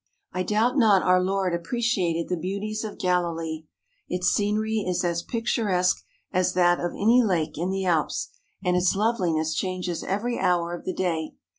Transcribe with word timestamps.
I 0.33 0.41
doubt 0.41 0.79
not 0.79 1.03
our 1.03 1.21
Lord 1.21 1.53
appreciated 1.53 2.27
the 2.27 2.35
beauties 2.41 2.83
of 2.83 2.97
Galilee. 2.97 3.65
Its 4.09 4.29
scenery 4.29 4.77
is 4.79 5.03
as 5.03 5.21
picturesque 5.21 6.03
as 6.31 6.53
that 6.53 6.79
of 6.79 6.93
any 6.93 7.21
lake 7.21 7.55
in 7.55 7.69
the 7.69 7.85
Alps, 7.85 8.29
and 8.63 8.75
its 8.75 8.95
loveliness 8.95 9.53
changes 9.53 10.03
every 10.03 10.39
hour 10.39 10.73
of 10.73 10.85
the 10.85 10.93
day. 10.95 11.35